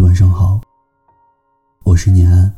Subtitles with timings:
[0.00, 0.60] 晚上好，
[1.84, 2.52] 我是念安。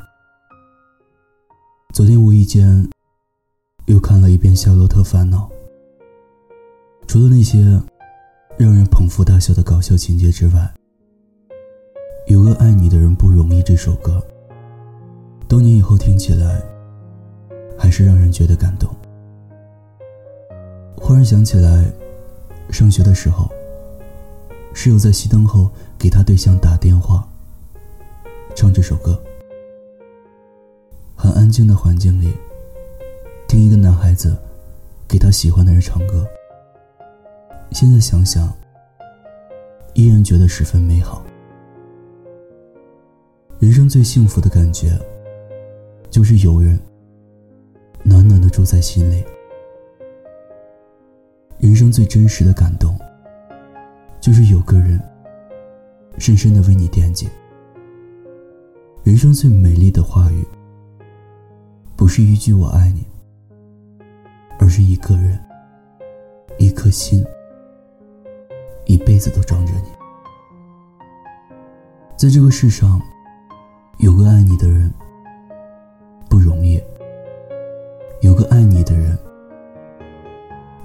[1.93, 2.89] 昨天无意间
[3.87, 5.49] 又看了一遍《夏洛特烦恼》，
[7.07, 7.59] 除了那些
[8.57, 10.75] 让人捧腹大笑的搞笑情节之外，
[12.27, 14.25] 有个爱你的人不容易这首歌，
[15.47, 16.63] 多年以后听起来
[17.79, 18.89] 还是让人觉得感动。
[20.97, 21.85] 忽然想起来，
[22.71, 23.51] 上学的时候。
[24.81, 25.69] 室友在熄灯后
[25.99, 27.29] 给他对象打电话，
[28.55, 29.21] 唱这首歌。
[31.17, 32.33] 很安静的环境里，
[33.49, 34.39] 听一个男孩子
[35.09, 36.25] 给他喜欢的人唱歌。
[37.73, 38.57] 现在想想，
[39.95, 41.25] 依然觉得十分美好。
[43.59, 44.97] 人生最幸福的感觉，
[46.09, 46.79] 就是有人
[48.05, 49.25] 暖暖的住在心里。
[51.59, 52.97] 人生最真实的感动。
[54.21, 55.01] 就是有个人
[56.19, 57.29] 深深的为你惦记。
[59.03, 60.45] 人生最美丽的话语，
[61.97, 63.07] 不是一句“我爱你”，
[64.59, 65.39] 而是一个人、
[66.59, 67.25] 一颗心，
[68.87, 69.89] 一辈子都装着你。
[72.17, 73.01] 在这个世上，
[73.99, 74.93] 有个爱你的人
[76.29, 76.83] 不容易，
[78.21, 79.17] 有个爱你的人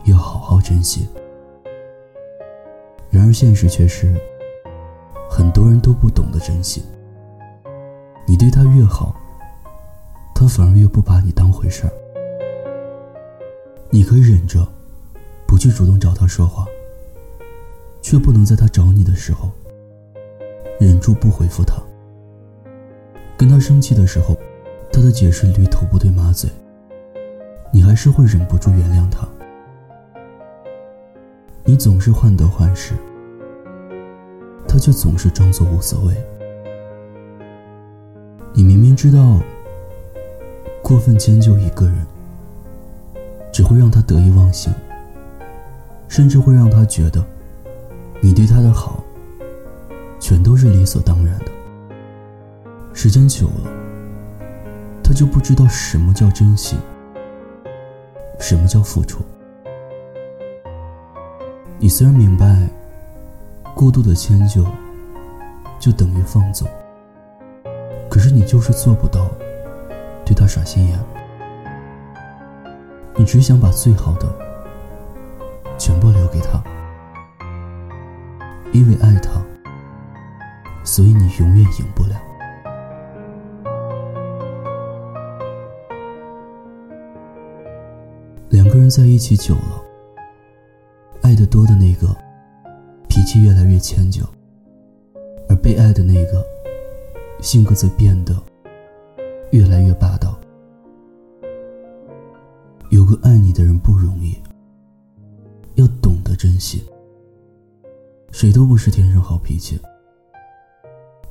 [0.05, 1.07] 要好好珍惜。
[3.33, 4.13] 现实却是，
[5.29, 6.83] 很多人都不懂得珍惜。
[8.25, 9.15] 你对他越好，
[10.35, 11.91] 他反而越不把你当回事儿。
[13.89, 14.65] 你可以忍着，
[15.47, 16.65] 不去主动找他说话，
[18.01, 19.49] 却不能在他找你的时候，
[20.79, 21.81] 忍住不回复他。
[23.35, 24.37] 跟他生气的时候，
[24.91, 26.49] 他的解释驴头不对马嘴，
[27.73, 29.27] 你还是会忍不住原谅他。
[31.65, 32.93] 你总是患得患失，
[34.83, 36.13] 却总是装作无所谓。
[38.53, 39.39] 你明明知道，
[40.81, 42.05] 过分迁就一个人，
[43.49, 44.73] 只会让他得意忘形，
[46.09, 47.25] 甚至会让他觉得，
[48.19, 49.01] 你对他的好，
[50.19, 51.45] 全都是理所当然的。
[52.93, 53.71] 时间久了，
[55.01, 56.75] 他就不知道什么叫珍惜，
[58.37, 59.23] 什么叫付出。
[61.79, 62.67] 你虽然明白，
[63.75, 64.65] 过度的迁就
[65.79, 66.67] 就等于放纵，
[68.09, 69.29] 可是你就是做不到
[70.23, 70.99] 对他耍心眼。
[73.15, 74.27] 你只想把最好的
[75.77, 76.63] 全部留给他，
[78.71, 79.41] 因为爱他，
[80.83, 82.15] 所以你永远赢不了。
[88.49, 89.83] 两个人在一起久了。
[91.21, 92.15] 爱的多的那个，
[93.39, 94.23] 越来越迁就；
[95.49, 96.45] 而被爱的那个，
[97.41, 98.35] 性格则变得
[99.51, 100.39] 越来越霸道。
[102.89, 104.37] 有个爱你的人不容易，
[105.75, 106.83] 要懂得珍惜。
[108.31, 109.79] 谁都不是天生好脾气，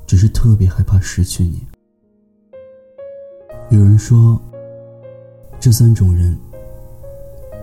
[0.07, 1.67] 只是特别害怕失去你。
[3.71, 4.41] 有人说，
[5.59, 6.37] 这三种人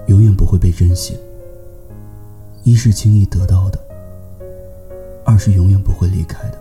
[0.08, 1.18] 永远不会被珍惜。
[2.64, 3.80] 一是轻易得到的，
[5.30, 6.60] 二是永远不会离开的，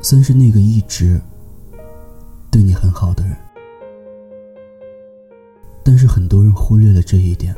[0.00, 1.20] 三是那个一直
[2.50, 3.36] 对你很好的人。
[5.84, 7.54] 但是很多人忽略了这一点，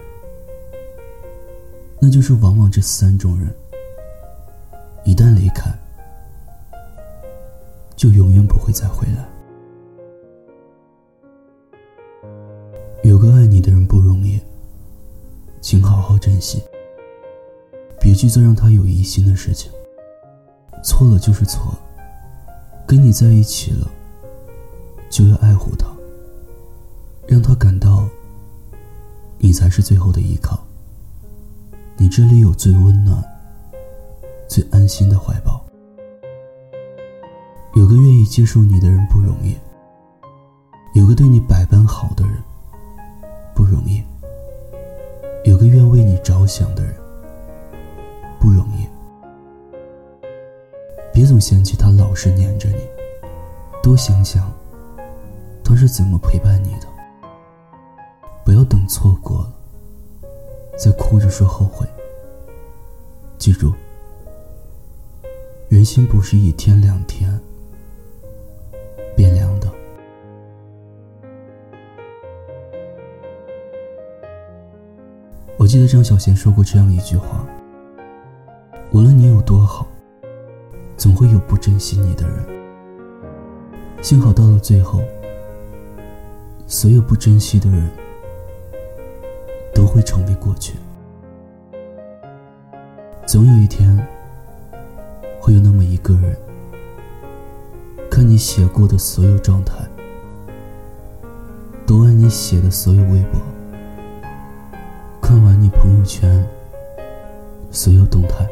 [2.00, 3.54] 那就是往往这三种人
[5.04, 5.72] 一旦离开，
[7.94, 9.28] 就永远不会再回来。
[13.04, 14.40] 有个爱你的人不容易，
[15.60, 16.60] 请好好珍惜。
[18.02, 19.70] 别去做让他有疑心的事情。
[20.82, 21.78] 错了就是错了，
[22.84, 23.88] 跟你在一起了，
[25.08, 25.86] 就要爱护他，
[27.28, 28.08] 让他感到
[29.38, 30.58] 你才是最后的依靠。
[31.96, 33.22] 你这里有最温暖、
[34.48, 35.64] 最安心的怀抱。
[37.74, 39.56] 有个愿意接受你的人不容易，
[40.94, 42.34] 有个对你百般好的人
[43.54, 44.02] 不容易，
[45.44, 46.94] 有个愿为你着想的人。
[51.22, 52.78] 别总嫌弃他老是黏着你，
[53.80, 54.52] 多想想
[55.62, 56.88] 他是怎么陪伴你的。
[58.44, 59.52] 不要等错过了，
[60.76, 61.86] 再哭着说后悔。
[63.38, 63.72] 记住，
[65.68, 67.40] 人心不是一天两天
[69.14, 69.72] 变凉的。
[75.56, 77.46] 我记得张小娴说过这样一句话。
[78.90, 79.86] 无论你有多好，
[80.96, 82.44] 总会有不珍惜你的人。
[84.00, 85.00] 幸好到了最后，
[86.66, 87.90] 所有不珍惜的人
[89.74, 90.74] 都会成为过去。
[93.26, 93.96] 总有一天，
[95.40, 96.36] 会有那么一个人，
[98.10, 99.74] 看你写过的所有状态，
[101.86, 103.40] 读完你写的所有微博，
[105.20, 106.44] 看完你朋友圈
[107.70, 108.46] 所有动态，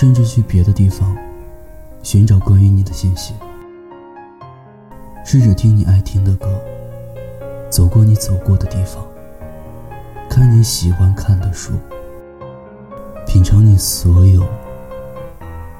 [0.00, 1.14] 甚至去别的地方
[2.02, 3.34] 寻找关于你的信息。
[5.26, 6.58] 试着听你爱听的歌，
[7.68, 9.06] 走过你走过的地方，
[10.26, 11.74] 看你喜欢看的书，
[13.26, 14.42] 品尝你所有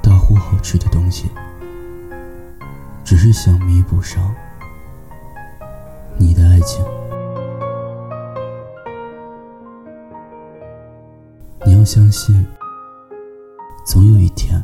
[0.03, 1.31] 大呼好吃的东西，
[3.03, 4.35] 只是想弥补上
[6.19, 6.85] 你的爱情。
[11.65, 12.47] 你要相信，
[13.85, 14.63] 总有一天，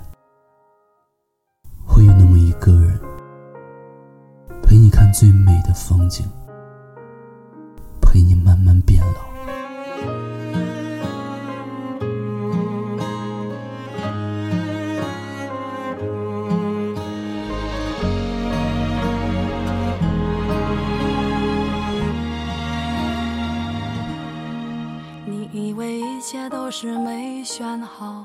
[1.85, 3.01] 会有那么一个人。
[4.63, 6.25] 陪你看最美的风景，
[8.01, 9.27] 陪你慢慢变老。
[25.25, 28.25] 你以为一切都是没选好，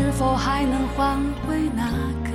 [0.00, 1.90] 是否还能换回那
[2.22, 2.30] 个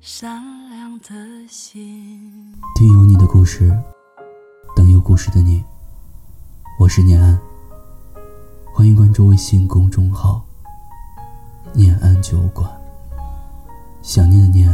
[0.00, 2.52] 善良的心？
[2.74, 3.72] 听有你的故事，
[4.74, 5.62] 等有故事的你。
[6.76, 7.38] 我是念安，
[8.74, 10.44] 欢迎关注微信公众号
[11.72, 12.68] “念安酒馆”。
[14.02, 14.68] 想念的念，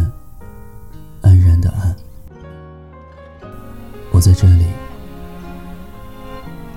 [1.20, 1.94] 安然的安。
[4.12, 4.64] 我在这里，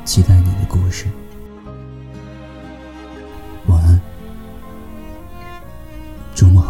[0.04, 1.08] 期待你的故事。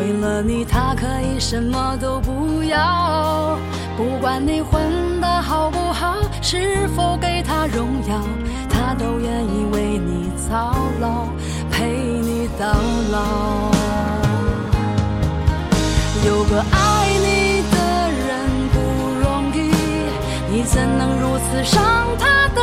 [0.00, 3.58] 为了你，他可以什么都不要。
[3.98, 8.18] 不管你混得好不好，是否给他荣耀，
[8.70, 11.26] 他都愿意为你操劳，
[11.70, 12.66] 陪你到
[13.12, 13.70] 老。
[16.26, 17.76] 有个爱你的
[18.10, 18.28] 人
[18.72, 18.80] 不
[19.20, 19.70] 容易，
[20.50, 21.82] 你怎能如此伤
[22.18, 22.62] 他的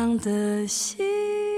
[0.00, 1.49] 上的心。